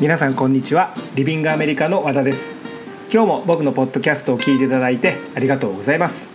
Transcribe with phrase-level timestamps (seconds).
[0.00, 0.92] 皆さんこんにちは。
[1.14, 2.56] リビングアメリカの和田です。
[3.12, 6.28] 今日も僕のポッドキャストを聞いていただいてありがとうございます、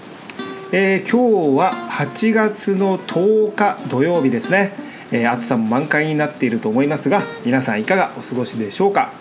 [0.71, 4.71] えー今日は8月の10日土曜日ですね、
[5.11, 9.11] えー暑さも満開になっていると思いますが皆さんいかがお過ごしでしょうか、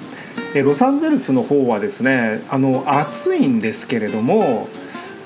[0.54, 4.68] えーロサンゼルスの方はですねあの暑いんですけれども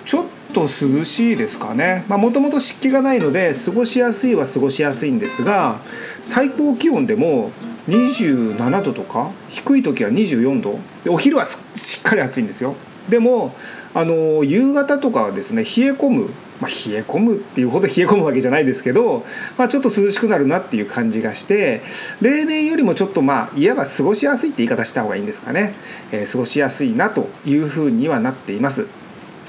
[0.07, 2.05] ちょっと涼しいですかね。
[2.09, 5.79] もともと湿気がないので過ごしやすいは過ごしやすいんですが
[6.23, 7.51] 最高気温でも
[7.89, 10.79] 27度とか低い時は24度。
[11.05, 12.75] でお昼はしっかり暑いんですよ。
[13.09, 13.55] でも
[13.95, 16.31] あの夕方とかはですね冷え込む、
[16.61, 19.25] まあ、冷え込むっていうほど 冷え込むわけじゃないですけど、
[19.59, 21.83] まあ、ちょっと涼しくなるなっていう感じがして
[22.21, 25.75] 例年よりもちょっとまあいわば過ごしやすいって言い方した方がいいんですかね、
[26.11, 29.02] えー過ごしやすいなというふうにはなっています。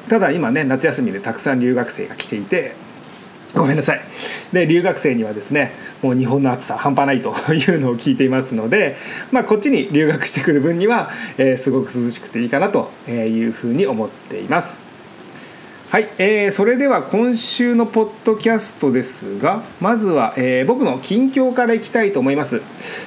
[0.09, 2.75] ただ今ね夏休みでたくさん留学生が来ていて
[3.55, 4.01] ごめんなさい
[4.51, 5.71] で留学生にはですね
[6.01, 8.97] もう日本の暑さ半端ないというのを聞いていますので、
[9.31, 14.81] まあ、こっちに留学してくる分には、えーすごく涼しくていいかなというふうに思っています。
[15.89, 22.61] はい、えーそれでは今週のポッドキャストですがまずは、えー僕の近況からいきたいと思います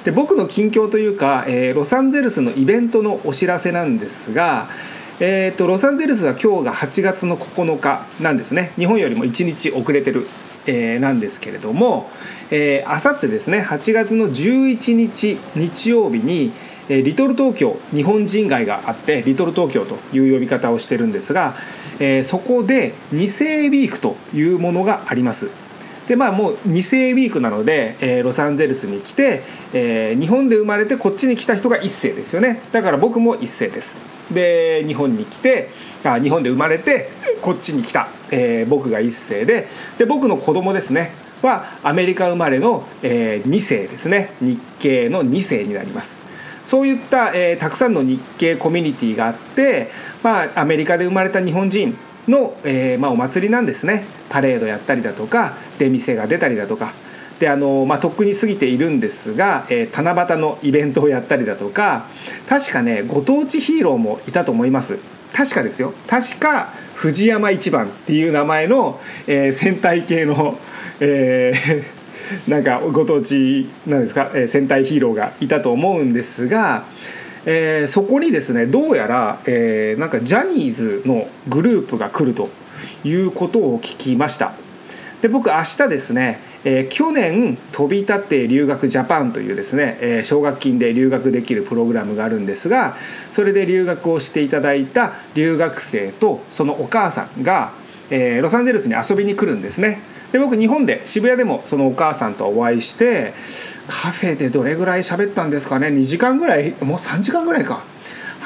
[0.05, 4.69] で僕の近況というか、えーロサンゼルスのイベントのお知らせなんですが、
[5.19, 8.72] えー、とロサンゼルスは今日が8月の9日なんですね。
[8.77, 10.27] 日本よりも1日遅れてる、
[10.67, 12.11] えーなんですけれども
[12.86, 16.53] あさってですね8月の11日日曜日に
[16.91, 21.55] えーリトル東京日本人街があってリトル東京という呼び方をしてるんですが、
[21.98, 25.48] えーそこで2世ウィークというものがあります。
[26.09, 32.61] でまあもう2世ウィークなので、えーロサンゼルスに来て、えー日本で生まれてこっちに来た人が1世ですよね。
[32.72, 34.16] だから僕も1世です。
[34.30, 35.70] で日本に来て
[36.05, 37.10] あ日本で生まれて
[37.42, 46.19] こっちに来た、えー僕が1世でで僕の子供ですねはアメリカ生まれの、え2世ですね日系の2世になります。
[46.64, 49.91] そういった、えーたくさんの日系コミュニティがあって、
[50.22, 54.04] まあ、アメリカで生まれた日本人の、えーまあ、お祭りなんですね。
[54.28, 56.93] パレードやったりだとか出店が出たりだとか
[57.38, 62.06] であの、まあ、とっくに過ぎているんですが、えー七夕のイベントをやったりだとか
[62.48, 64.98] 確かねご当地ヒーローもいたと思います。
[65.32, 65.92] 確かですよ。
[66.06, 70.58] 確か藤山一番っていう名前の、えー戦隊系の、
[71.00, 71.96] えー
[72.50, 76.84] なんかご当地なんですか、えー戦隊ヒーローがいたと思うんですが、
[77.44, 82.48] えーそこにですねどうやら、えーなんかジャニーズのグループが来ると
[83.04, 84.52] いうことを聞きました。
[85.22, 92.97] で僕明日ですね、えー去年飛び立って留学ジャパンというですね、えー奨学金で留学できるプログラムがあるんですが
[93.31, 97.71] それで留学をしていただいた留学生とそのお母さんが、
[98.10, 100.00] えーロサンゼルスに遊びに来るんですね。
[100.32, 103.32] で僕日本で渋谷でもそのお母さんとお会いして
[103.87, 105.87] カフェでどれぐらい喋ったんですかね。
[105.87, 107.84] 2時間ぐらいもう3時間ぐらいか。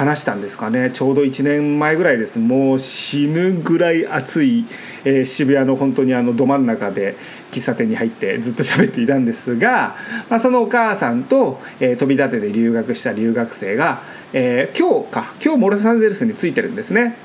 [0.01, 0.91] 話したんですかね。
[0.95, 2.39] ちょうど1年前ぐらいです。
[2.39, 4.65] もう死ぬぐらい暑い、
[5.05, 7.17] えー渋谷の本当にあのど真ん中で
[7.51, 9.97] 喫茶店に入ってずっと喋っていたんですが、
[10.31, 14.01] まあ、そのお母さんと、えー飛び立てで留学した留学生が、
[14.33, 17.17] えー今日か今日もロサンゼルスに着いてるんですね。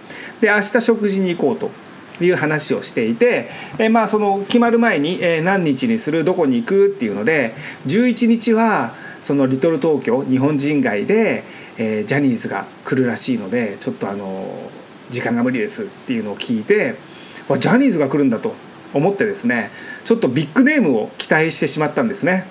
[0.42, 1.72] で明日食事に行こうと
[2.22, 3.50] いう話をしていて、
[3.80, 7.54] えまあその決まる前に、え何日にするどこに行くっていうので
[7.88, 11.44] 11日はそのリトル東京日本人街で、
[11.78, 14.58] えージャニーズが来るらしいのでちょっとあの
[15.12, 16.96] 時間が無理ですっていうのを聞いて
[17.48, 18.54] わジャニーズが来るんだと
[18.94, 19.70] 思ってですね
[20.06, 22.46] ちょっとビッグネームを期待してしまったんですね。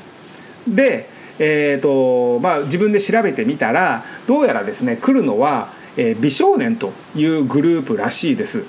[0.66, 1.08] で、
[1.38, 8.64] えーとまあ、自分で調べてみたらどうやらですね来るのは、えー美少年というグループらしいです。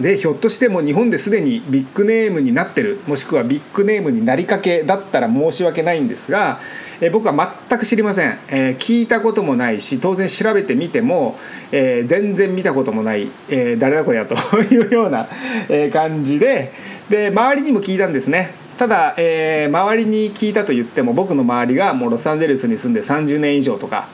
[0.00, 6.58] でひょっとしても日本ですでにビッグネームになってるもしくはビッグネームになりかけだったら申し訳ないんですが、
[7.00, 11.38] え僕は全く知りません、えー聞いたこともないし当然調べてみても、
[11.70, 15.28] えー全然見たこともない、えー誰だこれやというような、
[15.92, 16.72] 感じで
[17.08, 18.52] で周りにも聞いたんですね。
[18.78, 24.08] ただ、えー周りに聞いたと言っても僕の周りがもうロサンゼルスに住んで30年以上とか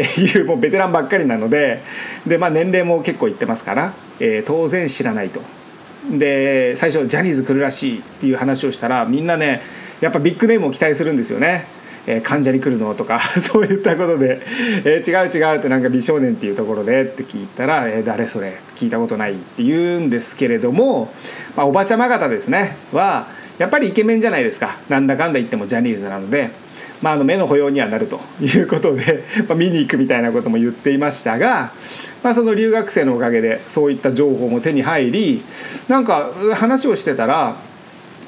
[0.00, 1.80] っていうもうベテランばっかりなので
[2.26, 5.40] で、まあ、年齢も結構いってますから、えー当然知らないと。
[6.10, 9.60] で最初ジャニーズ来るらしいっていう話をしたらみんなね
[10.00, 11.64] やっぱビッグネームを期待するんですよね。
[12.06, 14.40] えー関ジャニ来るのとか そういったことで、
[14.84, 21.12] えー違う違うってなんか美少年っていうところでって聞いたら「えー誰それ聞いたことない」って言うんですけれども、
[21.56, 23.26] まあ、おばちゃま方ですねは
[23.58, 26.50] やっぱりイケメンじゃないですかなんだかんだ言ってもジャニーズなので、
[27.02, 31.72] まあ、あの目の保養にはなると いうことで、まあ、見に行くみたいなことも言っていましたが、
[32.22, 35.42] まあ、その留学生のおかげでそういった情報も手に入り
[35.88, 37.56] なんか話をしてたら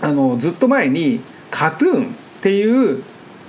[0.00, 1.20] あのずっと前に
[1.50, 2.04] 「カトゥーン」
[2.38, 3.02] っていう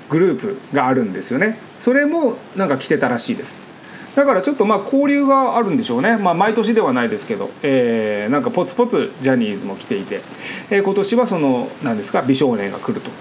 [0.10, 1.60] グループがあるんですよね。
[1.80, 3.70] それもなんか来てたらしいです。
[4.16, 10.22] だからちょっとまあ交流があるんでしょうね、まあ、毎年ではないですけど、えー、なんかポツポツジャニーズも来ていて、
[10.70, 13.12] えー、今年はその何ですか美少年が来ると。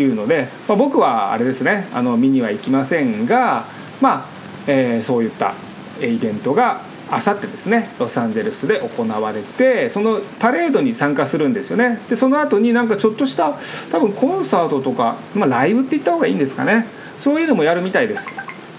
[0.00, 3.64] いうので、まあ、僕はあれですねあの見には行きませんが
[4.00, 4.24] まあ、
[4.66, 5.54] えー、そういった
[6.00, 12.00] イベントがあさってですねロサンゼルスで行われてそのパレードに参加するんですよね。
[12.08, 13.54] でその後になんかちょっとした
[13.92, 16.86] 多分コンサートとか、まあ、ライブって言った方がいいんですかね。
[17.18, 18.28] そういうのもやるみたいです。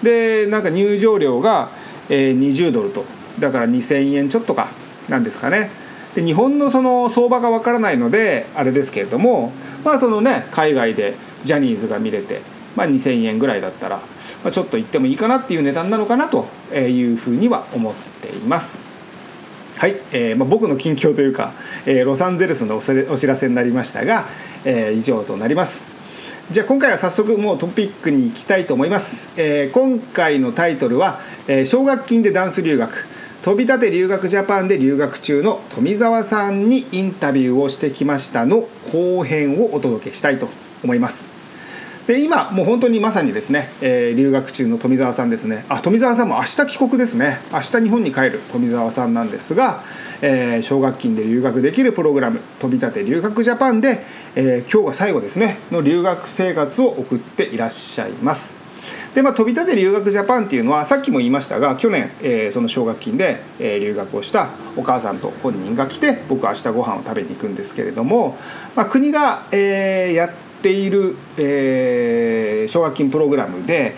[0.04, 1.69] でなんか入場料が、
[2.10, 3.06] え、20ドルと。
[3.40, 4.68] だから2000円ちょっとか
[5.08, 5.69] なんですかね。
[6.16, 9.54] で日本のその相場がわからないのであれですけれども
[9.88, 12.42] まあそのね海外でジャニーズが見れて
[12.75, 13.98] まあ、2,000円ぐらいだったら、
[14.44, 16.45] まあ、ちょっと行ってもいいかなっていう値段なのかなと
[16.75, 18.84] いうふうには思っています。
[19.78, 21.54] はい、えーまあ、僕の近況というか、
[21.88, 24.25] えー、ロサンゼルスのお知らせになりましたが、
[24.63, 25.86] えー、以上となります。
[26.51, 29.31] じゃあ今回は早速もうトピックに行きたいと思います。
[29.38, 33.07] えー、今回のタイトルは、えー、奨学金でダンス留学
[33.44, 40.50] 飛び立て留学ジャパンで留学中の富澤さんにインタビューをしてきましたの後編をお届けしたいと
[40.84, 41.38] 思います。
[42.07, 45.66] で今もう本当にまさにですね、えー、留学中の富澤さんですね。
[45.68, 47.39] あ富澤さんも明日帰国ですね。
[47.51, 49.83] 明日日本に帰る富澤さんなんですが、
[50.22, 54.04] えー、奨学金で留学できるプログラム飛び立て留学ジャパンで、
[54.36, 58.67] えー、今日が最後ですねの留学生活を送っていらっしゃいます。
[59.13, 68.38] でまあ、飛び立て留学ジャパンっていうのはさっきも言いましたが去年、えー、その奨学金で、えー、留学をしたお母さんと本人が来て僕は明日ご飯を食べに行くんですけれども、
[68.75, 70.31] まあ、国が、えー、やっ
[70.62, 73.95] ている、えー、奨学金プログラムで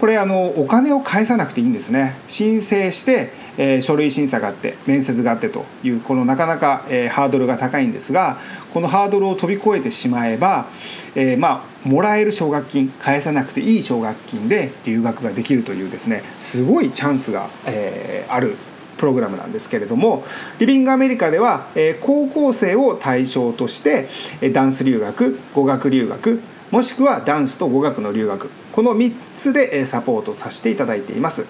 [0.00, 2.16] これあのお金を返さなくていいんですね。
[2.26, 8.38] 申請して、えー、書類審査があって面接があってというこのなかなか、えー、ハードルが高いんですが
[8.72, 10.68] このハードルを飛び越えてしまえば、
[11.14, 18.56] えー、まあもらえる奨学金返さなくていい奨学金で留学ができるというですねすごいチャンスが、えー、ある
[18.98, 20.24] プログラムなんですけれども
[20.58, 24.08] リビングアメリカでは、え高校生を対象として
[24.52, 26.40] ダンス留学語学留学
[26.70, 31.46] もしくはダンスと語学の留学この3つでサポートさせていただいています。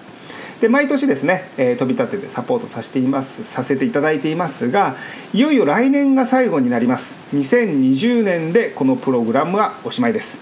[0.61, 4.95] で毎年ですね、え飛び立ててサポートさせていますさせていただいていますが
[5.33, 10.39] いよいよ来年が最後になります2020年でこのプログラムはおしまいです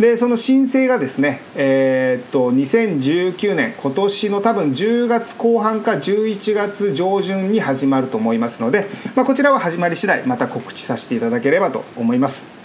[0.00, 12.55] でその申請がですね、えー、っと2019年今年の多分10月後半か11月上旬に始まると思いますので、まあ、こちらは始まり次第また告知させていただければと思います。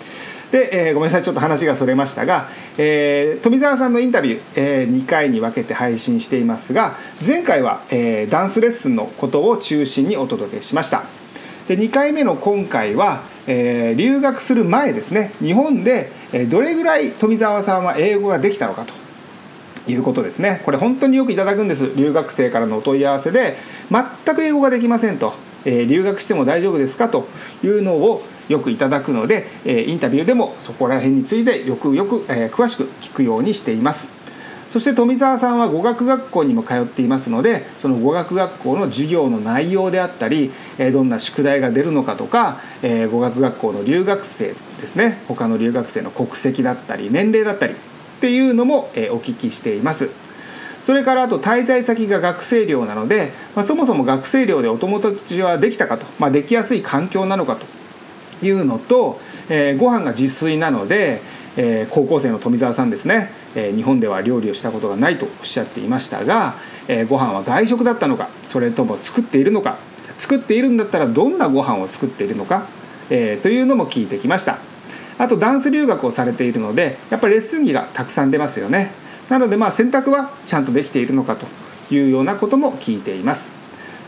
[0.51, 11.03] で、えー、ごめんなさいちょっと話がそれましたが、えー、富澤さんのインタビュー、えー、2回に分けて配信していますが前回は、えー、ダンスレッスンのことを中心にお届けしました。
[11.67, 15.31] で2回目の今回は、えー、留学する前ですね。
[15.39, 16.11] 日本で
[16.49, 18.93] どれぐらい富澤さんは英語ができたのかと。
[19.87, 20.61] いうことですね。
[20.63, 21.91] これ本当によくいただくんです。
[21.95, 23.57] 留学生からのお問い合わせで
[23.89, 25.33] 全く英語ができませんと、
[25.65, 27.27] えー、留学しても大丈夫ですかと
[27.63, 28.21] いうのを
[28.51, 34.09] よくいただくので、えー、インタビューでもそこら辺についてよくよく、え、詳しく聞くようにしています
[34.69, 40.51] そして富澤さんは語学学校にも通っていますのでその語学学校の授業の内容であったり
[40.93, 42.61] どんな宿題が出るのかとか
[43.11, 47.75] 語学学校の留学生ですね他の留学生の国籍だったり年齢だったりっ
[48.21, 50.09] ていうのもお聞きしています。
[50.81, 57.65] それからあと滞在先が学生寮なので、まあ、そもそも学生寮でお友達はできたかと、まあ、できやすい環境なのかと
[58.41, 59.19] いうのと、
[59.49, 61.21] えー、ご飯が自炊なので、
[61.57, 66.55] えー、高校生の富澤さんですね、えー、日本では料理をしたことがないとおっしゃっていましたが、
[66.87, 69.77] えー、ご飯は外食だったのかそれとも作っているのか
[70.17, 72.67] 作っているんだったらどんなご飯を作っているのか、
[73.09, 74.59] えー、というのも聞いてきました。
[75.17, 78.91] あとダンス留学をされているのでやっぱりレッスン着がたくさん出ますよね。
[79.29, 81.45] なのでまあ選択はちゃんとできているのかと
[81.93, 83.60] いうようなことも聞いています。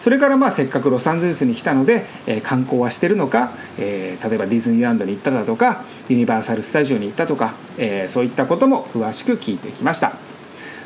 [0.04, 10.12] それからまあせっかくロサンゼルスに来たので、えー、観光はしてるのか、えー、例えばディズニーランドに行っただとかユニバーサル・スタジオに行ったとか、えー、そういったことも詳しく聞いてきました。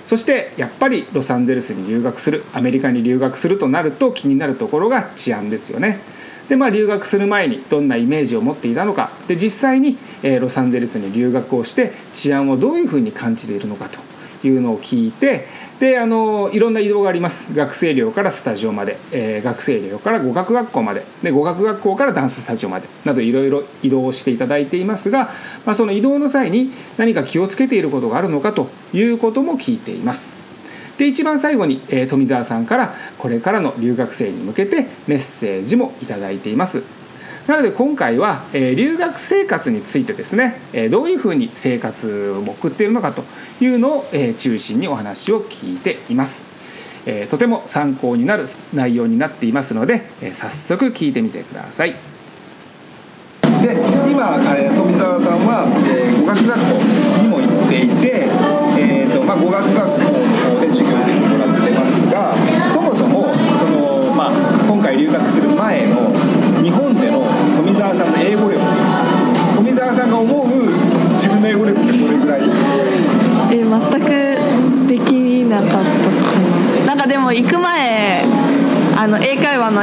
[0.06, 6.00] そしてやっぱりロサンゼルスに留学するアメリカに留学するとなると気になるところが治安ですよね。
[6.48, 9.10] でまあ留学する前にどんなイメージを持っていたのか。
[9.28, 15.48] で実際に、えロサンゼルスに留学をして治安をどういうふうに感じているのかというのを聞いて
[15.80, 25.30] であのいろんな移動があります学生寮からスタジオまで、えー、学生寮から語学学校までで語学学校からダンススタジオまでなどいろいろ移動していただいていますが、
[25.66, 30.32] まあ、その移動の際に何か気をつけていることがあるのかということも聞いています。
[30.98, 36.97] で一番最後に、えー、富澤さんからこれからの留学生に向けてメッセージもいただいています。
[37.48, 43.24] なので今回は、え留学生活についてですね、えどういうふうに生活を送っているのかと
[43.62, 46.44] いうのを、え中心にお話を聞いています、
[47.06, 51.96] えとても参考になる内容になっていますので、え早速聞いてみてください。
[53.62, 53.78] で
[54.12, 58.28] 今、え富澤さんは、え語学学校にも行っていて、
[58.78, 60.07] えーとまあ、語学学校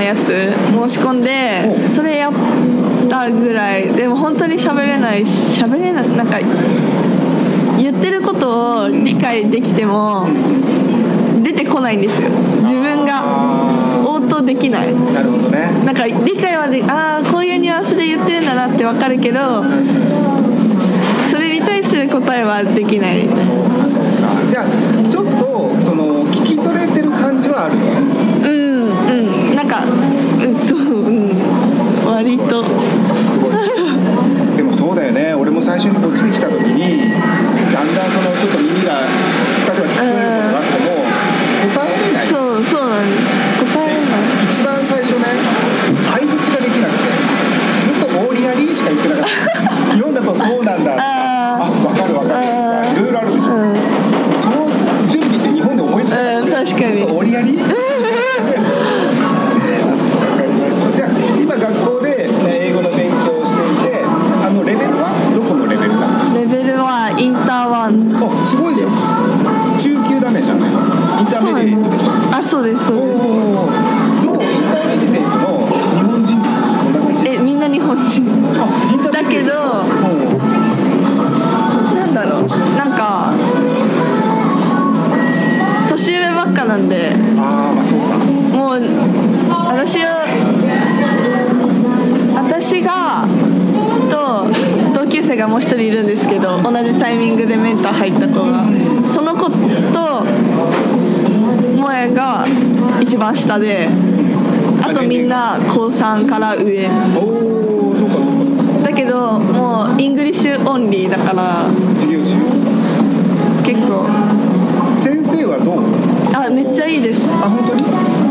[0.04, 1.88] やつ申し込んでお。
[1.88, 2.32] それやっ
[3.08, 3.88] たぐらい。
[3.88, 6.38] でも本当に喋れない喋れないなんか
[7.78, 10.26] 言ってることを理解できても
[11.42, 12.30] 出てこないんですよ。
[12.62, 13.22] 自分が
[14.06, 14.94] 応答できない。
[15.12, 15.70] なるほどね。
[15.84, 19.64] なんか理解はでああこういうニュアンスで言ってるんだなってわかるけど
[21.30, 23.26] それに対する答えはできない。
[23.26, 23.42] そうか
[23.90, 24.48] そうか。
[24.48, 24.64] じゃあ
[25.10, 28.03] ちょっとその聞き取れてる感じはあるのうんうんなん
[29.74, 29.82] か。
[30.66, 31.30] そううん。
[32.06, 32.62] 割と。
[32.64, 34.56] すごい。
[34.56, 35.34] でもそうだよね。
[35.34, 40.23] 俺も最初にこっちに来た時にだんだんそのちょっと耳が例えば聞こ
[103.54, 103.88] 下で
[104.82, 106.88] あとみんな高3から上。
[107.16, 108.22] おおそうかそう
[108.82, 111.70] かだけどもう English only だから。
[111.94, 112.36] 授業中？
[113.64, 114.06] 結構。
[114.98, 115.84] 先生はどう？
[116.36, 117.30] あめっちゃいいです。
[117.30, 117.82] あ本当に？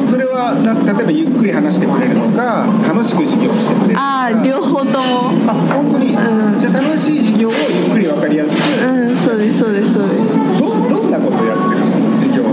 [0.10, 4.27] それはな例えばゆっくり話してくれるのか楽しく授業してくれるのか。
[4.27, 5.32] あー両方とも。
[5.48, 6.60] あ本当に、うん。
[6.60, 8.60] じゃあ楽しい授業をゆっくり分かりやすく。
[8.86, 10.22] うんそうですそうですそうです。
[10.60, 12.20] どどんなことやってるの？
[12.20, 12.44] 授業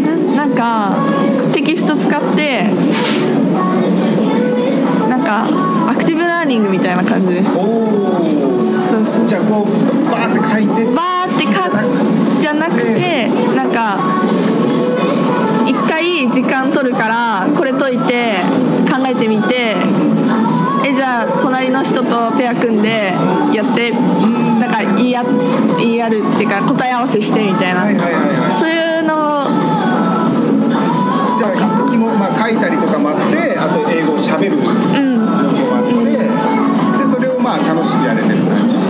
[0.00, 0.96] ななんか
[1.82, 2.62] スト使って
[5.08, 5.46] なんか
[5.90, 7.52] アクティブラーニングみたいな感じです。
[7.52, 9.26] そうそう。
[9.26, 10.84] じゃあこうバーって書いて。
[10.94, 11.70] バーってか
[12.40, 13.98] じゃなくてなんか
[15.66, 18.36] 一回時間取るからこれ解いて
[18.88, 19.76] 考えてみて
[20.84, 23.12] えじゃあ隣の人とペア組んで
[23.52, 25.24] やってなんか言い合
[25.78, 27.80] 言い合るっていうか答え合わせしてみたいな。
[27.80, 28.52] はいはいはいはい。
[28.52, 29.42] そういうのを
[31.38, 35.92] じゃあ筆記もまあ書いたりとかもあってあと英語をしゃべる状うん況もあって、
[36.98, 38.76] でそれをまあ楽しくやれてる感じ。
[38.76, 38.80] 素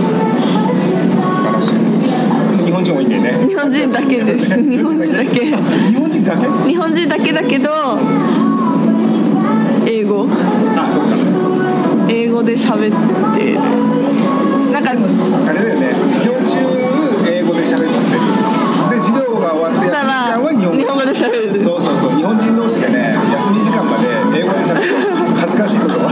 [1.43, 2.63] 晴らしいです。
[2.65, 3.47] 日本人多いんだよね。
[3.47, 4.55] 日本人だけです。
[4.63, 5.39] 日本人だけ。
[5.45, 6.47] 日本人だけ。
[6.67, 7.33] 日本人だけ？
[7.33, 7.69] だけど
[9.85, 10.27] 英語。
[10.77, 11.15] あそうか。
[12.09, 13.59] 英語で喋ってる
[14.71, 14.93] なんかあ
[15.51, 15.93] れだよね。
[16.11, 16.57] 授業中
[17.27, 17.89] 英語で喋ってる
[19.13, 24.87] 業が終わって休み時間は日本語日本語で喋るそうそうそう日本人同士でね休み時間まで英語で喋る
[25.37, 26.11] 恥ずかしいことは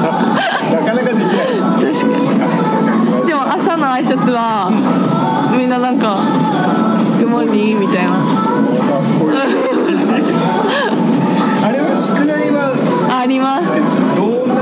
[0.72, 1.60] なかなかできない。
[1.82, 2.18] 確か
[3.22, 4.70] にでも朝の挨拶は
[5.58, 6.20] みんななんか
[7.20, 8.12] 「グモーニー」みたいな。
[8.12, 8.18] か
[9.00, 9.38] っこいい
[11.64, 12.74] あれは宿題は
[13.10, 13.68] ああります。
[14.16, 14.56] どんな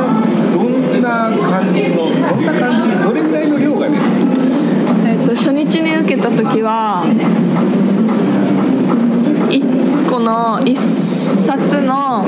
[0.53, 1.95] どんな感じの
[2.29, 4.01] どんな感じどれぐらいの量が出る
[5.07, 7.98] えっと初日に受けた時は1
[10.09, 12.25] 個の1冊の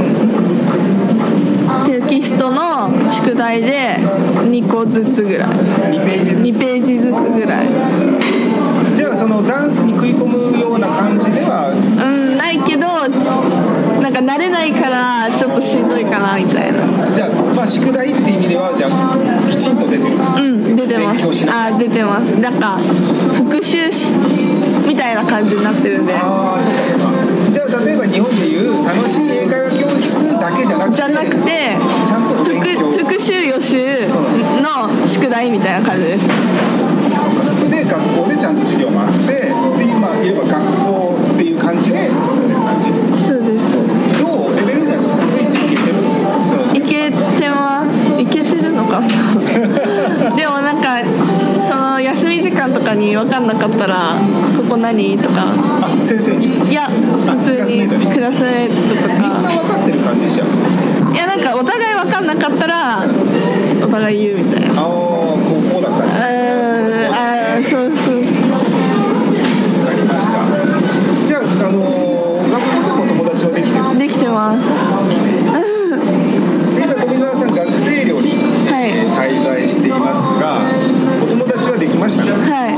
[1.86, 5.50] テキストの宿題で2個ずつぐらい。
[5.50, 7.68] 2ページず2ページずつぐらい。
[8.94, 11.72] つじゃあそのダンスに食い込むような感じでは？
[11.74, 12.86] うんないけど
[14.02, 16.80] なんか慣れないからちょっとしんどいかなみたいな。
[17.16, 20.16] じゃあまあ宿題って意味ではじゃあきちんと出てる。
[20.16, 22.40] うん出てま勉強しすなあ出てます。
[22.40, 22.78] なんか
[23.34, 24.14] 復習し
[24.88, 26.14] みたいな感じになってるんで。
[26.14, 27.11] ああそうかそうか
[27.86, 32.92] 例えば日本でいう楽しい英会話教室だけじゃなくてじゃなくてちゃんと勉強。
[32.92, 34.08] 復復習予習
[34.62, 36.28] の宿題みたいな感じです。
[37.70, 39.52] で学校でちゃんと授業もあってで
[39.86, 40.54] 今言えば学
[40.86, 42.90] 校っていう感じで進んでる感じ
[43.26, 43.74] そうです。
[44.20, 45.96] どうレベルじゃついていけてる
[46.50, 47.86] そういけては
[48.20, 49.08] いけてるのかな。
[50.36, 51.02] でもなんか
[51.68, 54.16] その休み時間とかに分かんなかったら
[54.58, 55.46] 「ここ何?」とか。
[55.81, 55.81] あ
[56.12, 56.48] 先生に。
[56.70, 60.48] いや普通にクラスメートとみんなか分かってる感じじゃん。
[61.14, 63.06] いやなんかお互い分かんなかったら
[63.84, 64.82] お互い言うみたいな。
[64.82, 66.08] ああこうこうだったんだ。
[66.08, 68.24] うーんあーそうそうわ
[69.88, 70.36] かりました。
[71.28, 72.60] じゃあ、あのー学
[73.00, 73.80] 校でも友達はできてる？
[74.00, 74.68] できてます。
[76.76, 78.32] で今富澤さん学生寮に、
[78.68, 78.90] はい。
[78.90, 80.60] えー滞在していますが
[81.24, 82.26] お友達はできました？
[82.26, 82.76] ねはい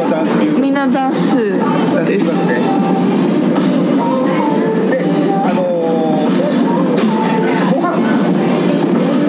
[0.00, 1.58] はダンス留学みんなダンス。
[1.58, 2.60] ダンス留学生で
[5.44, 7.96] あのーご飯？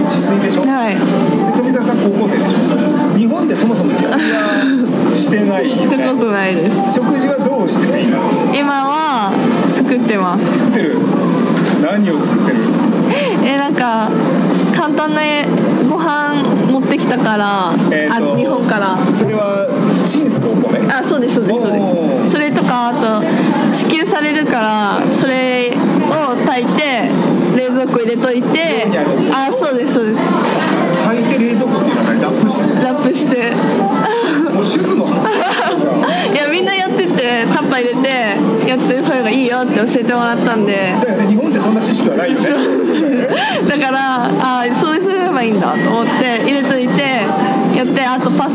[0.06, 0.96] 自炊でしょ、はい。
[0.96, 1.02] で
[1.58, 3.18] 富澤さん高校生でしょ？
[3.18, 6.96] 日本でそもそも自炊はしてないよしたこねとないです。
[6.96, 7.92] 食事はどうしてる？
[8.54, 9.32] 今は
[9.74, 10.60] 作ってます。
[10.60, 10.96] 作ってる？
[11.82, 12.58] 何を作ってる？
[13.46, 14.10] えなんか
[14.76, 15.22] 簡単な
[15.90, 18.98] ご飯持ってきたから、えーとあ日本から。
[19.16, 19.68] それは
[20.08, 20.80] チンスのお米。
[20.92, 21.80] あそうですそうですそうで
[22.26, 22.32] す。
[22.32, 23.22] それとかあと
[23.74, 27.10] 支給されるからそれを炊いて
[27.56, 28.98] 冷蔵庫入れといてに
[29.32, 30.22] あそうですそうです。
[31.06, 32.22] 炊いて冷蔵庫っていうのは何？
[32.22, 32.84] ラップしてる？
[32.84, 33.52] ラップして。
[34.58, 35.06] もう主婦の
[36.34, 40.96] いやみんなやっててタッパー入れてやってる方がいいよって教えてもらったんで。
[41.00, 42.48] だよね日本でそんな知識はないよね。
[43.70, 46.97] だからあそうすればいいんだと思って入れといて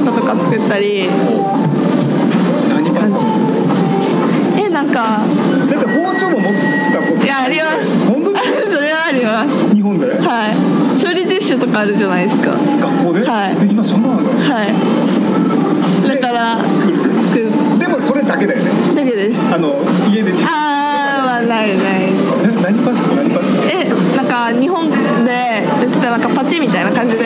[0.02, 1.06] スタとか作ったり。
[2.68, 4.64] 何パスタ作る？
[4.66, 5.20] えなんか。
[5.70, 6.52] だって包丁も持っ
[6.92, 7.24] たこと。
[7.24, 7.96] いやあります。
[8.06, 8.38] 本当に？
[8.74, 9.74] それはあります。
[9.74, 10.06] 日本で？
[10.06, 11.00] はい。
[11.00, 12.50] 調理実習とかあるじゃないですか。
[12.50, 13.56] 学校で、はい。
[13.62, 14.20] え今そんなのは
[14.64, 14.74] い。
[16.08, 16.96] だから作る？
[16.98, 17.50] 作る。
[17.78, 18.70] でもそれだけだよね。
[18.96, 19.40] だけです。
[19.54, 19.76] あの
[20.10, 20.71] 家で実あーまあ
[21.46, 23.02] ないないな何パス？
[23.08, 23.52] タ何パス？
[23.56, 23.84] タえ
[24.16, 24.96] なんか日本で
[25.82, 27.24] 売ってたなんかパチみたいな感じで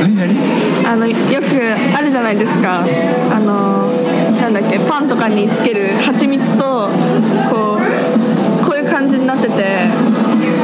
[0.00, 0.16] 何？
[0.16, 0.36] 何？
[0.86, 2.80] あのよくあるじゃないですか。
[2.80, 3.88] あの
[4.40, 6.88] なんだっけパンとかにつける蜂蜜と
[7.50, 9.88] こうこういう感じになってて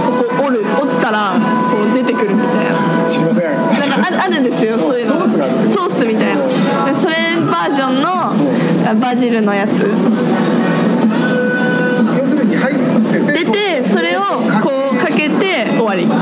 [0.04, 1.34] ここ折る折ったら
[1.70, 3.08] こう出てくるみたいな。
[3.08, 3.44] 知りません。
[3.54, 5.14] なんかああるんですよ そういうの。
[5.14, 6.84] ソースがあるソースみたいな。
[6.86, 7.14] でそれ
[7.50, 8.32] バージョンの
[9.00, 9.86] バジルのやつ
[14.62, 16.06] こうかけて終わり。
[16.10, 16.14] あ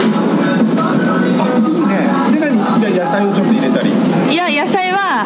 [1.58, 1.92] いいね。
[2.32, 2.52] で何？
[2.80, 3.90] じゃあ野菜をちょっと入れたり。
[4.32, 5.24] いや野菜は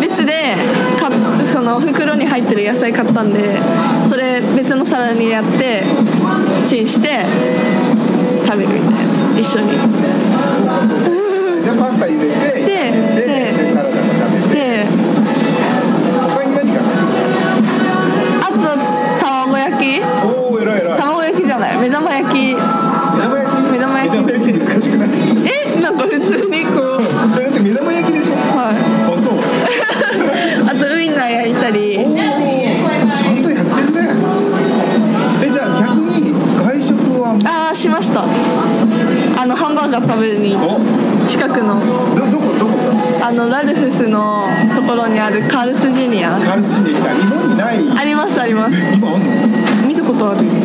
[0.00, 0.56] 別で
[1.00, 1.10] か
[1.46, 3.58] その袋に入ってる野菜買ったんで
[4.08, 5.84] それ別の皿にやって
[6.66, 7.24] チンして
[8.46, 9.40] 食べるみたいな。
[9.40, 9.72] 一緒に。
[11.62, 12.28] じゃあパスタ入れ
[12.64, 12.71] て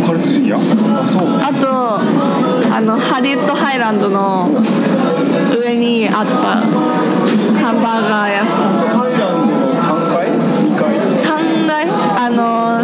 [0.06, 0.60] カルスジュニアあ
[1.08, 1.99] そうあと
[2.73, 4.49] あのハリウッドハイランドの
[5.58, 6.32] 上にあった
[7.60, 8.71] ハンバーガー屋さん。
[8.95, 11.89] ハイランドの3階？2階？3階？
[11.89, 12.80] あの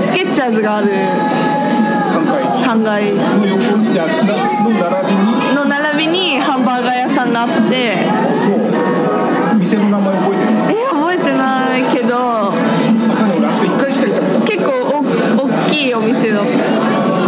[0.00, 0.88] スケッチャーズがある。
[0.88, 2.44] 3階。
[2.64, 3.12] 3階。
[3.12, 4.04] の横にの
[4.80, 5.54] 並びに？
[5.54, 8.06] の並びにハンバーガー屋さんがあって。
[8.44, 9.58] そう。
[9.58, 10.80] 店の名前覚えてる？
[10.80, 12.43] え覚えてないけど
[15.74, 16.50] お大きいお店だった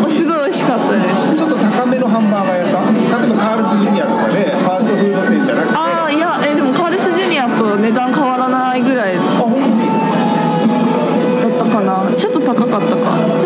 [0.09, 0.25] す。
[0.25, 1.37] ごい美味しかったです。
[1.37, 2.95] ちょっと高めのハンバーガー屋さん。
[2.95, 12.07] 例えばカールズジュニアとかでファーストフード店じゃなくてああいやえでもカールスジュニアと値段変わらないぐらいだあ本当にったかな。
[12.17, 13.46] ちょっと高かったかち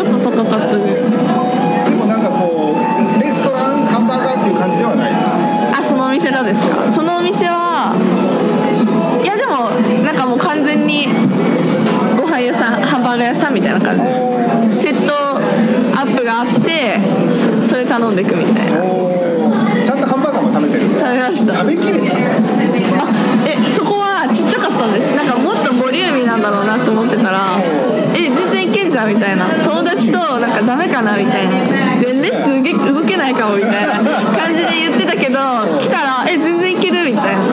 [31.01, 31.51] かなみたいな
[31.99, 33.97] でレすげえ動けないかもみたいな
[34.37, 35.35] 感じで言ってたけど
[35.81, 37.45] 来たらえ全然いけるみたいなあ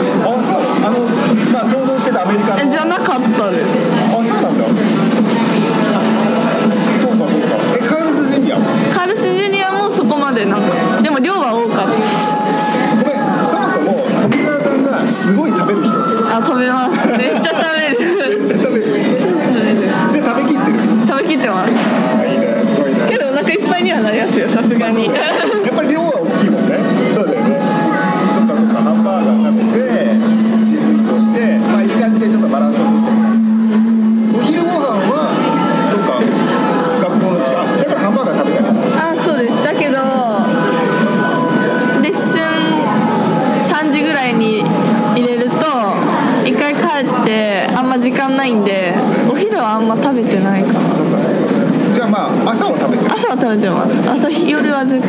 [0.43, 1.01] そうあの
[1.53, 3.69] まあ想像してたアメリカのじゃなかったです
[4.09, 4.65] あそうなんだ
[7.01, 8.59] そうかそうかえカルスジュニア
[8.95, 15.91] カルスジュニアもそこまでなんかでも量は多かっごめんそもそも富澤さんがすごい食べる人
[16.29, 16.98] あ食べます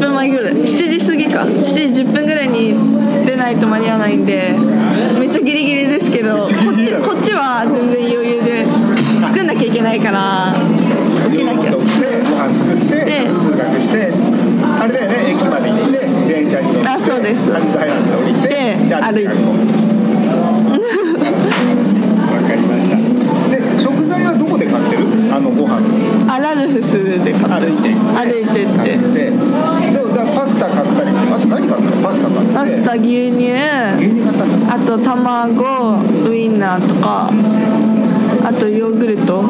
[0.00, 0.54] 分前ぐらい。
[0.54, 1.42] 7時過ぎか。
[1.42, 2.74] 7時10分ぐらいに
[3.26, 4.54] 出ないと間に合わないんで
[5.18, 6.56] めっちゃギリギリですけどこっち
[7.02, 8.64] こっちは全然余裕で
[9.26, 10.52] 作んなきゃいけないから
[11.30, 14.12] 起きなきゃご飯作って通学して
[14.80, 17.52] あれだよね駅まで行って電車に乗ってあそうです。
[17.52, 17.64] ア降
[18.26, 19.30] りてで歩いて。
[22.30, 22.96] わかりました。
[23.50, 25.04] で食材はどこで買ってる？
[25.32, 25.79] あのご飯。
[26.54, 26.92] ラルフス
[27.24, 27.70] で買って。
[27.70, 28.64] 歩いて歩いて。
[28.64, 31.10] ってでもだパスタ買ったり。
[31.10, 32.02] あと何買ったの？
[32.02, 32.54] パスタ買って。
[32.54, 33.52] パスタ牛乳。
[33.98, 34.74] 牛乳買ったんだ。
[34.74, 37.30] あと卵ウインナーとか。
[38.42, 39.44] あとヨーグルト。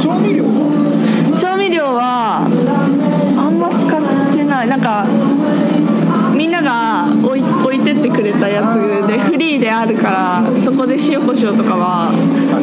[0.00, 1.38] 調味料は？
[1.40, 4.68] 調味料はあんま使ってない。
[4.68, 5.06] なんか
[6.36, 12.10] みんなが置い置いてってくれたやつでフリーであるからそこで塩コショウとかは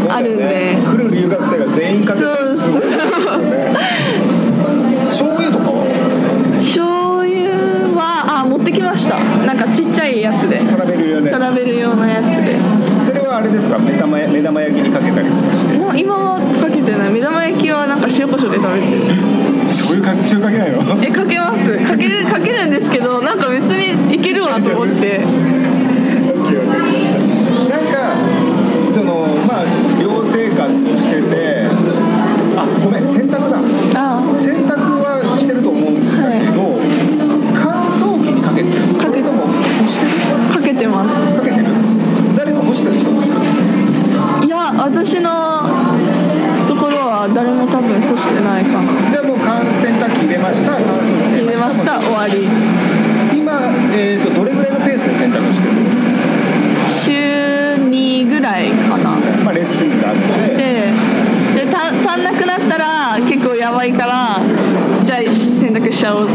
[0.09, 0.45] あるんで。
[0.45, 2.25] ね来る留学生が全員かけて。
[2.25, 3.73] そうすごいよね
[5.07, 5.85] 醤油とかは？
[6.59, 9.19] 醤油はあ持ってきました。
[9.45, 10.59] なんかちっちゃいやつで。
[10.59, 12.57] トラベル用のやトラベル用のやつで。
[13.05, 13.79] つそれはあれですか？
[13.79, 15.77] 目玉や目玉焼きにかけたりとかして？
[15.77, 17.11] もう今はかけてない。
[17.11, 18.99] 目玉焼きはなんか塩コショウで食べてる。
[19.71, 20.99] 醤油か醤油かけないの？
[21.03, 21.63] えかけます。
[21.87, 25.23] かけるかけるんですけどなんか別にいけるわと思って。
[27.67, 28.11] なんか
[28.93, 29.65] そのまあ
[29.99, 31.56] 寮生活をしててあ
[32.83, 33.57] ごめん洗濯だ。
[33.95, 36.01] あ洗濯はしてると思うんだ
[36.31, 36.79] けど、
[37.53, 38.77] 乾燥機にかけてる。
[38.95, 39.47] かけても。
[39.47, 40.13] 干してる？
[40.53, 41.35] かけてます。
[41.35, 41.65] かけてる。
[42.35, 43.07] 誰か干してる人
[44.45, 45.65] いや私の
[46.67, 49.11] ところは誰も多分干してないかな。
[49.11, 50.77] じゃあもう乾洗濯機入れました。
[50.77, 51.99] 乾燥機入れました。
[51.99, 52.47] 終わり
[53.35, 53.59] 今、
[53.95, 55.75] えー、とどれぐらいのペースで洗濯してる
[56.91, 57.11] 週
[57.89, 59.11] 2ぐらいかな
[59.43, 60.91] まあレッスンがあってで
[61.65, 64.39] でた足んなくなったら結構やばいから
[65.05, 66.33] じゃあ洗濯しちゃおうって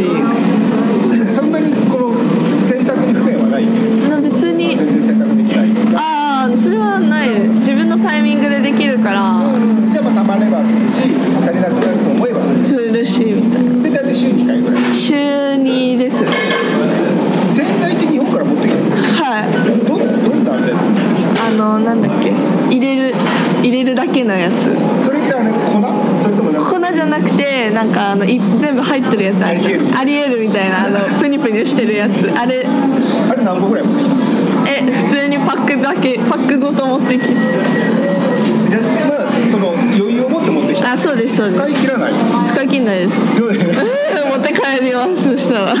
[0.00, 2.16] いうそんなにこの
[2.64, 3.66] 洗濯に不便はない？
[4.08, 4.74] まあ別に。
[4.74, 5.68] 全然洗濯できない？
[5.94, 7.28] ああそれはない。
[7.60, 9.44] 自分のタイミングでできるから。
[9.92, 11.02] じゃあまあたまればするし
[11.44, 12.72] 足りなくなると思えばするし。
[12.72, 13.82] するしみたいな。
[13.82, 14.94] で大体週2回ぐらい。
[14.94, 16.22] 週2です。
[16.24, 16.28] ね
[17.52, 18.88] 洗剤って日本から持ってきてる
[19.20, 19.52] はい。
[19.84, 20.88] どどんなやつ？
[20.88, 22.32] あのなんだっけ。
[22.72, 23.12] 入れる
[23.60, 24.72] 入れるだけのやつ
[25.04, 25.68] それってあれ粉
[26.22, 27.04] それともなんか粉じゃ
[27.72, 29.58] なんかあのい全部入ってるやつある。
[29.58, 32.30] アリエルアリエルみたいなあのプニプニしてるやつ。
[32.36, 37.34] あれあれ何個ぐらい持ってきたえ普通にパックだけパックごと持ってきて。
[37.34, 40.92] じゃあまあその余裕を持って持ってきた。
[40.92, 41.56] あそうですそうです。
[41.58, 42.12] 使い切らない。
[42.48, 43.20] 使い切んないです。
[43.40, 43.48] 持
[44.38, 45.74] って帰りますそしたら。
[45.74, 45.80] じ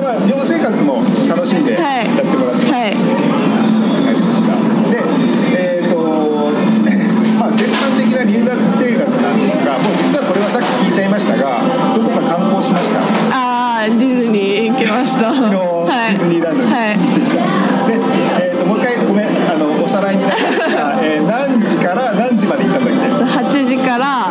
[0.00, 2.06] あまあ寮生活も楽しんでやはい。
[2.06, 2.66] ってもらって。
[2.66, 3.63] ますはい
[7.64, 11.64] 全般的な留学生活なんですがもう実はこれはさっき聞いちゃいましたが
[11.96, 13.00] どこか観光しました？
[13.32, 15.32] あーディズニー行きました。
[15.32, 16.12] 昨日、はい。
[16.12, 17.40] ディズニーランドに行はいってきた、
[17.88, 17.96] で、
[18.44, 23.00] えー、ともう一回ごめんあのおさらいになりますが、えー何時から何時まで行ったんだっけ
[23.56, 24.28] ？8時から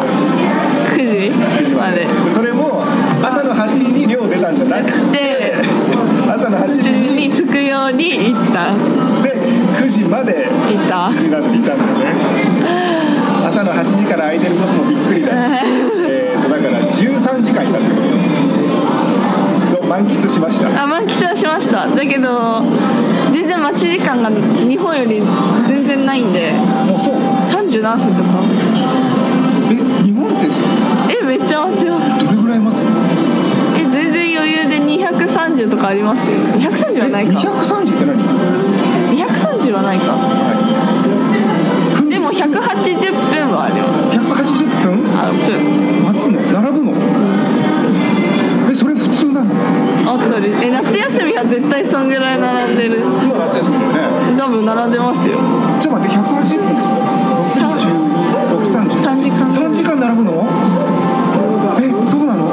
[0.93, 2.05] 9時まで。
[2.33, 2.83] それも
[3.21, 5.63] 朝の8時に寮出たんじゃなくてで
[8.53, 8.73] た。
[9.23, 9.33] で
[9.81, 11.09] 9時までいた。
[11.09, 12.03] ディズニーランドにいたんだよね。
[12.03, 12.42] 朝の8
[14.03, 15.35] 時から空いてることもびっくりだし
[16.07, 20.83] えーとだから13時間いたってこと満喫しました。
[20.83, 21.85] あ満喫はしました。
[21.87, 22.61] だけど
[23.31, 24.29] 全然待ち時間が
[24.67, 25.21] 日本より
[25.67, 26.51] 全然ないんで
[26.87, 27.13] もうそう。
[27.67, 28.29] 30何分とか。
[29.69, 30.61] え日本ってさ
[31.21, 32.89] えめっちゃ待ちますどれぐらい待つの？
[33.77, 36.37] え全然余裕で230とかありますよ。
[36.57, 37.39] 230はないか。
[37.39, 38.23] 230って何
[39.17, 40.05] ？230はないか。
[40.05, 40.17] でも
[42.33, 43.85] 180分はあるよ。
[44.11, 44.97] 180分？
[45.15, 45.37] あ分
[46.03, 46.41] 待つの？
[46.41, 46.91] 並ぶの？
[48.69, 49.53] えそれ普通なの？
[50.11, 50.51] あったり。
[50.51, 52.97] え夏休みは絶対そんぐらい並んでる。
[53.01, 54.09] 今夏休みね。
[54.37, 55.37] 多分並んでますよ。
[55.79, 58.01] ちょっと待って180分でしょ
[58.59, 59.47] ？630 3時間。
[59.47, 60.43] 3時間並ぶの？
[61.79, 62.49] えそうなの？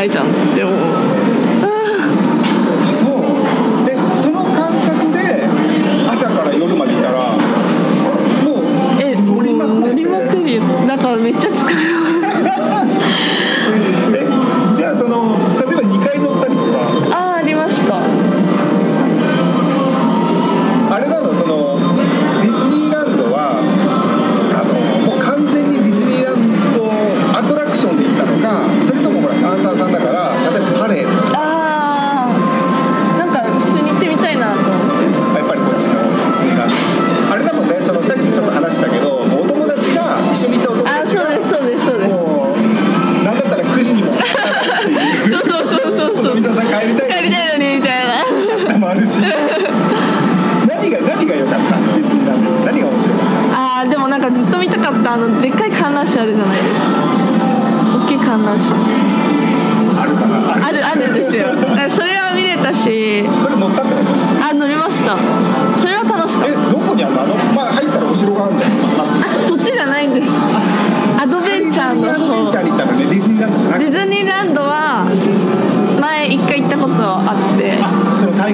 [0.00, 0.79] ないじゃんって思う。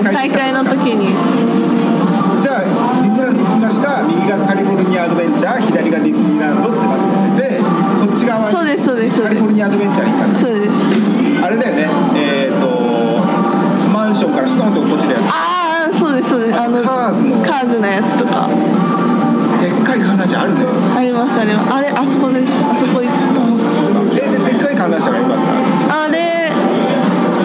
[0.02, 0.28] 大会。
[0.28, 1.14] 大会の時に。
[2.40, 6.98] じゃあディズニーランド着きました右がカリフォルニアアドベンチャー左がディズニーランドってなっ
[7.36, 7.64] ててこ
[8.12, 10.74] っち側にそうですそうですそうカリフォルニアアドベンチャーに行ったんですそうです。
[11.42, 11.88] あれだよね。
[12.14, 12.66] えっ、と
[13.92, 16.60] マンションからストンと落っこちるやつああそうですそうです。
[16.60, 17.36] あのカーズの。
[17.42, 18.48] カーズのやつとか。
[19.60, 20.60] でっかい観覧車あるね。
[20.96, 21.72] ありますあります。
[21.74, 22.52] あれあそこです。
[22.52, 25.40] あそこ行っそうかそうかえででっかい観覧車が今あっ
[25.88, 25.96] た？
[25.96, 26.52] たあれ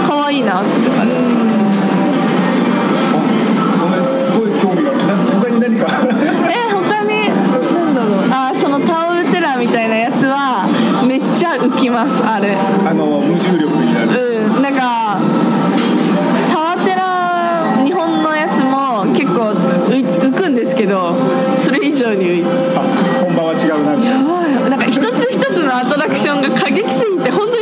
[0.07, 0.69] 可愛いなって
[5.85, 6.07] か。
[6.49, 8.29] え他に何だろう。
[8.31, 10.65] あそのタオルテラーみたいなやつは
[11.07, 12.55] めっちゃ浮きますあれ。
[12.55, 14.45] あの無重力になる。
[14.45, 14.61] うん。
[14.61, 15.17] なんか
[16.51, 19.51] タワテラ日本のやつも結構
[19.89, 21.13] 浮浮くんですけど
[21.59, 22.49] それ以上に浮いて。
[22.75, 22.81] あ
[23.21, 24.19] 本番は違うなみたいな。
[24.19, 24.69] やばい。
[24.69, 27.60] なんか一つ一つのアトラクションが過激すぎて本当に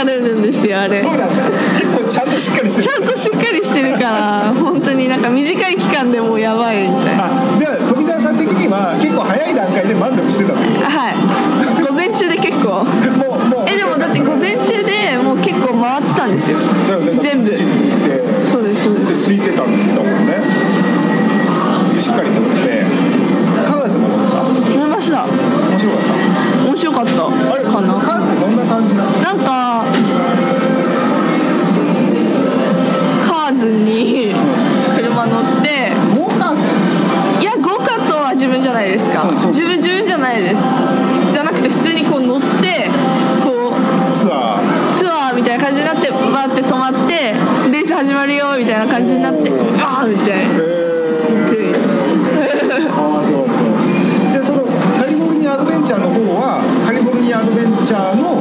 [0.00, 1.34] すぐ疲れるんですよあれそうなんだ。
[1.78, 2.88] 結構ちゃんとしっかりしてる。
[2.88, 7.26] ちゃんとしっかりしてるから本当になんか短い期間でもうやばいみたいな。
[7.26, 10.60] あじゃあ富澤さん的には結構早い段階で満足してたの？
[10.60, 11.14] はい。
[11.82, 12.84] 午前中で結構。
[12.84, 13.68] もうもう。
[13.68, 16.58] えでもだって午前中でもう結構回ってたんですよ。
[17.20, 17.50] 全部。
[17.50, 19.24] 7時に行ってそうですそうでです。
[19.24, 20.40] 空いてたんだもんね。
[21.94, 22.84] でしっかり乗って
[23.66, 25.24] カーズも乗った乗りました。
[25.26, 26.39] 面白かっ面
[26.80, 27.12] 白かった。
[27.12, 29.10] たあれかなカーズどんな感じなの？
[29.20, 29.84] なんか
[33.22, 34.32] カーズに
[34.96, 35.92] 車乗って。
[36.16, 36.54] 豪華
[37.38, 39.30] いやゴーカートは自分じゃないですか。
[39.48, 40.54] 自分自分じゃないです。
[41.32, 42.88] じゃなくて普通にこう乗って
[43.44, 44.98] こうツアー。
[44.98, 47.34] ツアーみたいな感じになってバーって止まって
[47.70, 50.79] レース始まるよみたいな感じになってあーみたいな
[55.90, 58.38] チャーの方はカリフォルニアアドベンチャーの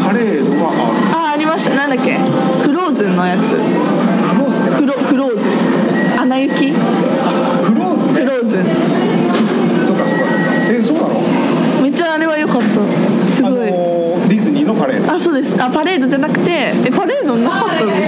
[0.00, 1.76] パレードがあるあありました。
[1.76, 2.16] なんだっけ？
[2.64, 3.60] フローズンのやつ。
[3.60, 5.52] フロフローズン。
[6.18, 6.72] アナ雪？
[6.72, 6.80] フ
[7.76, 8.64] ローズン、ね、フローズン。
[9.84, 10.24] そうかそうか。
[10.72, 11.20] えそうなの？
[11.82, 12.66] めっちゃあれは良かった。
[13.36, 15.12] すごい、あのー、ディズニーのパレード。
[15.12, 15.62] あそうです。
[15.62, 18.07] あパレードじゃなくてえパレードなかったんで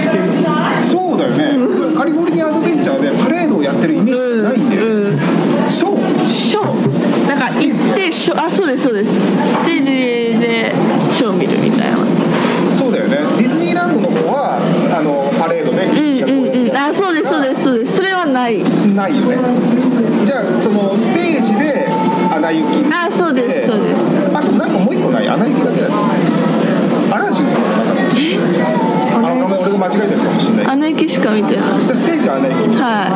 [29.81, 30.65] 間違えてるかもしれない。
[30.67, 31.79] 穴行きしか見てない。
[31.81, 33.09] じゃステージは穴行は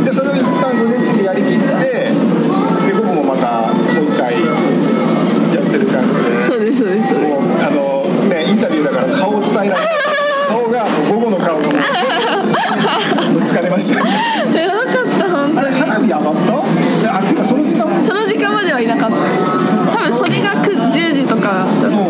[0.00, 0.04] い。
[0.04, 6.46] でそれを一旦午前中でやりきってで午後もまたもう一回やってる感じで。
[6.46, 7.66] そうですそうですそうです。
[7.66, 9.78] あのねインタビューだから顔を伝えない。
[10.46, 11.74] 顔が午後の顔がもう
[13.42, 13.98] 疲れました。
[13.98, 15.58] やばかった本当に。
[15.58, 17.18] あれ花火上がった？
[17.18, 19.16] あていうかその時間その時間まではいなかった。
[19.16, 22.03] 多分それが9 10時とかだった。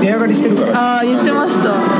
[0.00, 0.96] 値上がりしてるから。
[0.96, 1.97] ああ言ってました。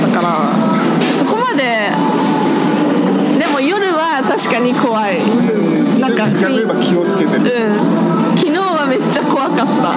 [0.00, 0.50] たから。
[1.16, 1.90] そこまで。
[3.38, 5.18] でも夜は確かに怖い、
[5.98, 7.74] なんか逆に言えば気をつけてる、うん、
[8.36, 9.96] 昨日はめっちゃ怖かった。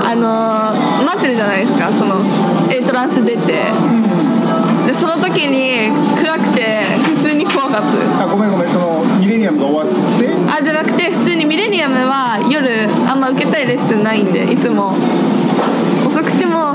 [0.00, 1.92] あのー、待ってるじゃないですか。
[1.92, 2.24] その
[2.72, 7.82] A トランス出て、うん、でその時に暗くて普通に怖かっ
[8.16, 8.24] た。
[8.24, 8.68] あごめんごめん。
[8.68, 10.32] そのミレニアムが終わって。
[10.48, 14.94] あじゃなくて普通にミレニアムは夜あんま受けたいレッスンないんでいつも。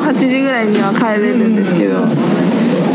[0.04, 2.06] 8時ぐらいには帰れるんですけど、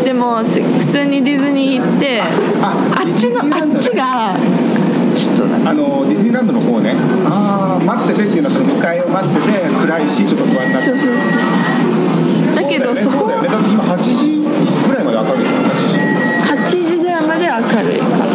[0.04, 2.22] でも普通にディズニー行って
[2.60, 4.36] ああっちのあっちが
[5.16, 6.94] ちょっとあのディズニーランドの方ね。
[7.24, 10.86] ああ待っててっていうのはその迎えを待ってて暗いしちょっと不安になって。
[10.88, 11.34] そうそうそ
[12.52, 12.54] う。
[12.54, 13.48] だけどそこだよね。
[13.48, 14.44] だって今8時
[14.86, 15.48] ぐらいまで明るい8
[15.88, 15.96] 時。
[16.48, 17.56] 8時ぐらいまで明
[17.88, 18.27] るいか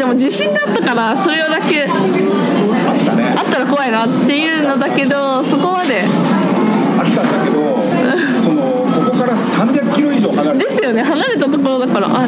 [0.00, 3.34] でも地震があったからそれだけあったね。
[3.36, 6.00] あったら怖いなっていうのだけどそこまで。
[6.00, 7.60] あったんだけど
[8.40, 8.62] その
[9.04, 10.64] ここから300キロ以上離れた。
[10.64, 11.02] ですよね。
[11.02, 12.26] 離れたところだからあ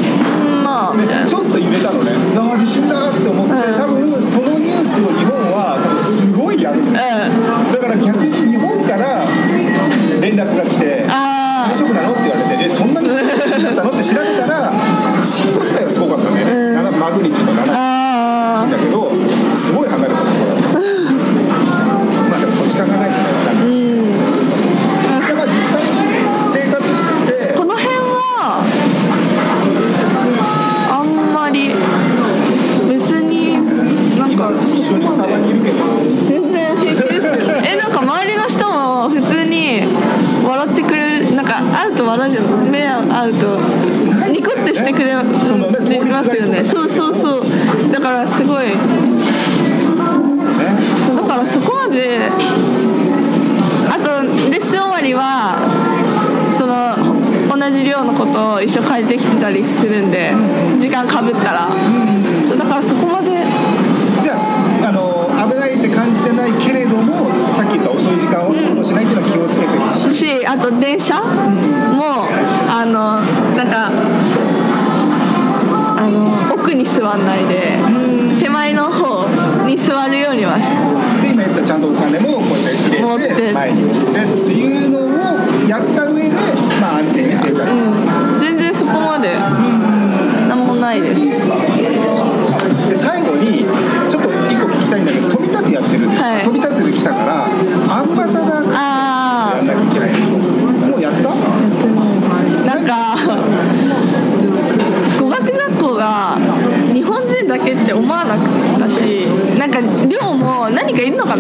[0.62, 1.27] まあ。
[1.27, 2.11] ちょっと揺れたのね。
[2.37, 8.41] ああ地震だなって思って、うん、多分そのニュースを日本は多分すごいやる、うん、だから逆に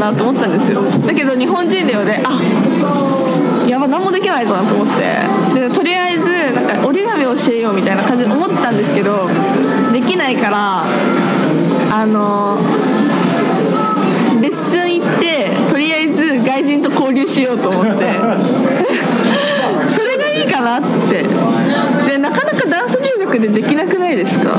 [0.02, 0.82] なと思ったんですよ。
[0.82, 5.60] だけど日本人寮であやば何もできないぞなと思って。
[5.60, 6.24] でとりあえず
[6.54, 9.28] なんか折り紙を教えようみたいな感じで思ってたんですけど
[9.92, 10.84] できないから
[11.92, 12.58] あの
[14.40, 18.12] レッスン行ってとりあえず外人と交流しようと思って。
[19.86, 21.24] それがいいかなって
[22.08, 24.56] でなかなかダンス留学でできなくないですか？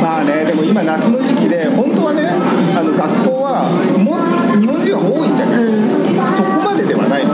[0.00, 2.28] まあねでも今夏の時期で本当はね
[2.76, 3.64] あの学校は
[3.98, 5.64] もう日本人は多いんだけど、
[6.36, 7.32] そこまでではないの、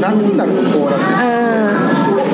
[0.00, 1.30] 夏になるとこうなってしま
[2.10, 2.26] う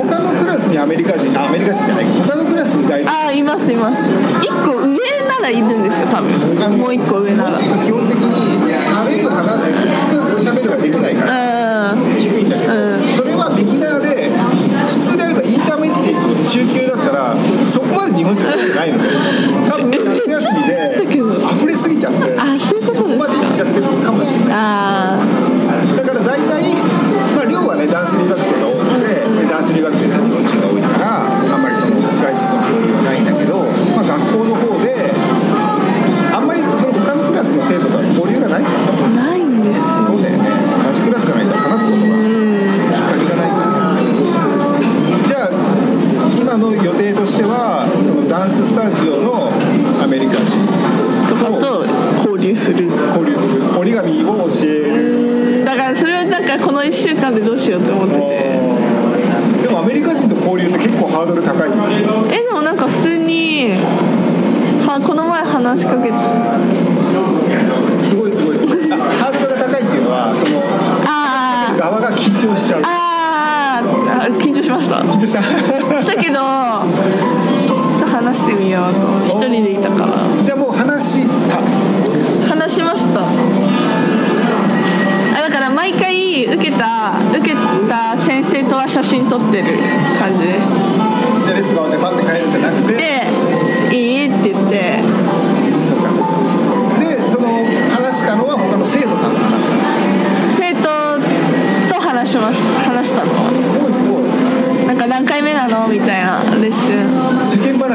[0.00, 4.10] うん他のクラスにアメリカ人あアメリカ人じゃない他のクラスに大体ああいますいます。
[4.10, 4.96] 1個上
[5.28, 6.78] ならいるんですよ多分。
[6.78, 7.58] もう1個上なら。
[7.58, 9.70] 基本的に喋る話す
[10.08, 12.16] 聞く喋るができないからうん。
[12.18, 14.30] 低いんだけど、うそれはビギナーで
[14.88, 16.87] 普通であればインターメディエート中級
[17.70, 19.08] そこまで日本人はないので
[19.68, 21.02] 多分夏休みで
[21.56, 25.24] 溢れすぎちゃってあそういうことそこまで行っちゃってるかもしれないあ
[25.96, 26.74] だから大体、
[27.34, 30.67] まあ、寮はねダンス留学生が多くて、でダンス留学生って日本人が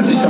[0.04, 0.28] 話した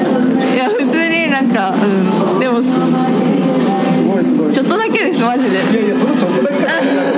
[0.54, 2.40] いや普通になんかうん。
[2.40, 4.52] でもすすごいすごい。
[4.52, 5.56] ちょっとだけですマジで。
[5.56, 6.54] いやいやそのちょっとだけ。
[6.54, 7.10] が大事なの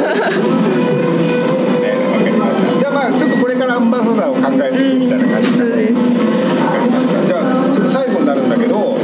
[1.81, 5.59] ねわかりましたじゃあまあちょっとこれからアンバサダーを考えていくみたいな感じで。
[5.59, 6.01] そうです。
[6.01, 7.41] わかりましたじゃあ
[7.75, 8.97] ちょっと最後になるんだけど、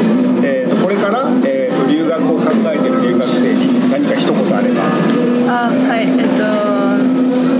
[0.42, 4.82] えー、とこれから、えー、と留学を考えている留学生に何か一言あれば。
[5.52, 6.42] あはいえっと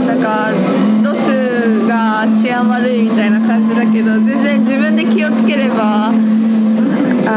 [0.07, 0.49] なんか
[2.43, 6.11] 治安悪いみたいな感じだけど全然自分で気をつければあ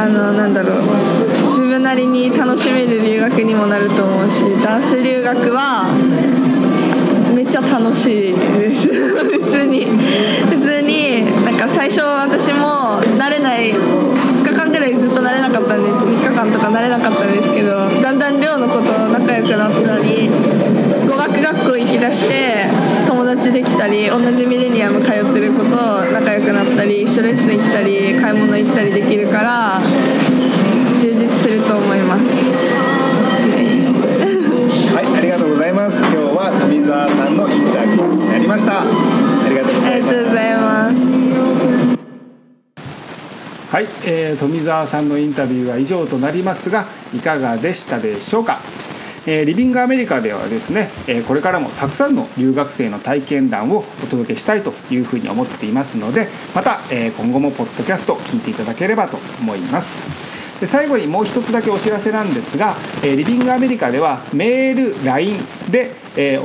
[0.10, 1.50] のなんだろう。
[1.52, 5.86] 自分なりに楽しめる留学にもなると思うしダンス留学は
[7.36, 8.90] めっちゃ楽しいです。
[8.90, 9.86] 普通に。
[10.50, 20.32] 普通になんか最初私も慣れない2日間ぐらいずっと慣れなかったんで3日間とか慣れなかったんですけどだんだん寮の子と仲良くなったり
[21.28, 22.66] 語学学校行きだして
[23.08, 29.82] 友達できたり同じミレニアム通ってる子と仲良くなったり一緒レッスン行ったり買い物行ったりできるから
[31.02, 32.22] 充実すると思います。
[34.94, 36.00] はいありがとうございます。
[36.04, 38.82] 今日は富澤さんのインタビューになりました。
[38.82, 38.86] あ
[39.50, 39.90] りがとうございます。
[39.90, 40.96] ありがとうございます。
[43.72, 48.60] はい、ええー富澤さんのインタビューは以上となりますがいかがでしたでしょうか？
[49.28, 60.36] えリビングアメリカではですね、えこれからもたくさんの留学生の体験談をお届けしたいというふうに思っていますのでまた、え今後もポッドキャスト聞いていただければと思います。
[60.60, 65.38] で最後にもう一つだけお知らせなんですが、えリビングアメリカではメール LINE
[65.72, 66.40] で、え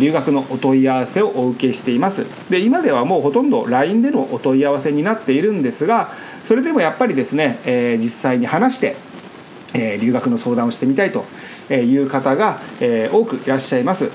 [0.00, 2.26] 留学のお問い合わせをお受けしています。
[2.48, 6.10] で今ではもうほとんど LINE でのお問い合わせになっているんですが
[6.42, 8.96] それでもやっぱりですね、え実際に話して
[9.74, 11.24] え留学の相談をしてみたいと
[11.70, 12.58] いう方が、
[13.12, 14.10] 多くいらっしゃいます。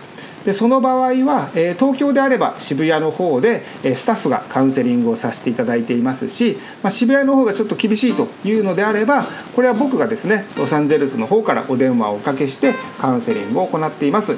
[0.45, 3.63] でその場合は、東京であれば渋谷の方で、
[3.95, 9.25] スタッフがカウンセリングをさせていただいていますし、まあ、渋谷の方がちょっと厳しいというのであれば
[9.55, 14.35] これは僕がですねロサンゼルスの方からお電話をおかけしてカウンセリングを行っています。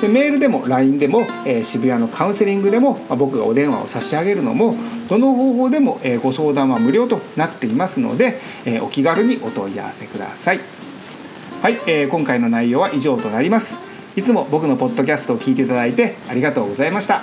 [0.00, 4.74] でメールでも LINE でも、え渋谷のカウンセリングでも、ま僕がお電話を差し上げるのも
[5.08, 10.75] どの方法でも、えご相談は無料となっていますので、えお気軽にお問い合わせください。
[11.62, 13.78] はい、えー今回の内容は以上となります。
[14.14, 17.22] いつも僕のポッドキャストを聞いていただいてありがとうございました。